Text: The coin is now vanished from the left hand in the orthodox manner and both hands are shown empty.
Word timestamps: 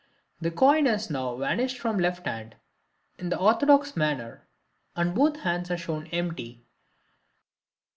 The 0.39 0.49
coin 0.49 0.87
is 0.87 1.11
now 1.11 1.35
vanished 1.35 1.77
from 1.77 1.97
the 1.97 2.01
left 2.01 2.25
hand 2.25 2.55
in 3.19 3.29
the 3.29 3.37
orthodox 3.37 3.95
manner 3.95 4.47
and 4.95 5.13
both 5.13 5.41
hands 5.41 5.69
are 5.69 5.77
shown 5.77 6.07
empty. 6.07 6.65